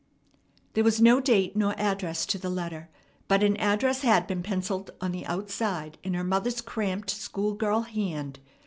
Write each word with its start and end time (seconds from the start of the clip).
There 0.73 0.83
was 0.83 0.99
no 0.99 1.19
date 1.19 1.55
nor 1.55 1.79
address 1.79 2.25
to 2.25 2.39
the 2.39 2.49
letter, 2.49 2.89
but 3.27 3.43
an 3.43 3.55
address 3.57 4.01
had 4.01 4.25
been 4.25 4.41
pencilled 4.41 4.89
on 4.99 5.11
the 5.11 5.27
outside 5.27 5.99
in 6.01 6.15
her 6.15 6.23
mother's 6.23 6.59
cramped 6.61 7.11
school 7.11 7.53
girl 7.53 7.81
hand. 7.81 8.39